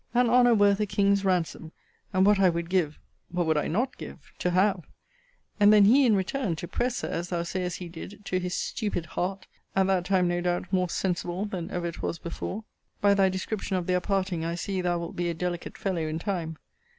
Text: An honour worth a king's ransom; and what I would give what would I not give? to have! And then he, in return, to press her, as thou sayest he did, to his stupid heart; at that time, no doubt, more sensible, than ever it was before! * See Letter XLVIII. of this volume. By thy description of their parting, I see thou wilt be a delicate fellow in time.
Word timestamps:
An 0.15 0.31
honour 0.31 0.55
worth 0.55 0.79
a 0.79 0.87
king's 0.87 1.23
ransom; 1.23 1.71
and 2.11 2.25
what 2.25 2.39
I 2.39 2.49
would 2.49 2.71
give 2.71 2.97
what 3.29 3.45
would 3.45 3.55
I 3.55 3.67
not 3.67 3.99
give? 3.99 4.31
to 4.39 4.49
have! 4.49 4.83
And 5.59 5.71
then 5.71 5.85
he, 5.85 6.07
in 6.07 6.15
return, 6.15 6.55
to 6.55 6.67
press 6.67 7.01
her, 7.01 7.07
as 7.07 7.29
thou 7.29 7.43
sayest 7.43 7.77
he 7.77 7.87
did, 7.87 8.25
to 8.25 8.39
his 8.39 8.55
stupid 8.55 9.05
heart; 9.05 9.45
at 9.75 9.85
that 9.85 10.05
time, 10.05 10.27
no 10.27 10.41
doubt, 10.41 10.73
more 10.73 10.89
sensible, 10.89 11.45
than 11.45 11.69
ever 11.69 11.85
it 11.85 12.01
was 12.01 12.17
before! 12.17 12.63
* 12.83 13.01
See 13.03 13.09
Letter 13.09 13.11
XLVIII. 13.11 13.11
of 13.11 13.11
this 13.11 13.15
volume. 13.15 13.15
By 13.15 13.21
thy 13.21 13.29
description 13.71 13.77
of 13.77 13.85
their 13.85 14.01
parting, 14.01 14.43
I 14.43 14.55
see 14.55 14.81
thou 14.81 14.97
wilt 14.97 15.15
be 15.15 15.29
a 15.29 15.35
delicate 15.35 15.77
fellow 15.77 16.01
in 16.01 16.17
time. 16.17 16.57